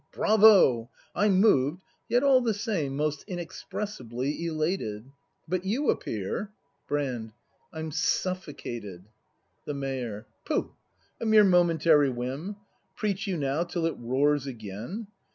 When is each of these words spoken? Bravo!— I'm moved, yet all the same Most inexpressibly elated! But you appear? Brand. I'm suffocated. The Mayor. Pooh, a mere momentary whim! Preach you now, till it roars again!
Bravo!— 0.11 0.89
I'm 1.15 1.39
moved, 1.39 1.83
yet 2.09 2.23
all 2.23 2.41
the 2.41 2.55
same 2.55 2.95
Most 2.97 3.23
inexpressibly 3.27 4.43
elated! 4.47 5.11
But 5.47 5.63
you 5.63 5.91
appear? 5.91 6.49
Brand. 6.87 7.33
I'm 7.71 7.91
suffocated. 7.91 9.03
The 9.65 9.75
Mayor. 9.75 10.25
Pooh, 10.43 10.73
a 11.19 11.25
mere 11.27 11.43
momentary 11.43 12.09
whim! 12.09 12.55
Preach 12.95 13.27
you 13.27 13.37
now, 13.37 13.63
till 13.63 13.85
it 13.85 13.95
roars 13.99 14.47
again! 14.47 15.05